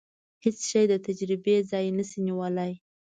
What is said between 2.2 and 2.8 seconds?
نیولای.